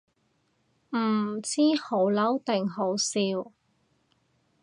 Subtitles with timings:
[0.95, 3.51] 唔知好嬲定好笑